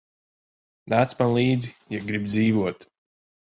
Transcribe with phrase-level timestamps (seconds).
[0.93, 2.91] Nāc man līdzi, ja gribi dzīvot.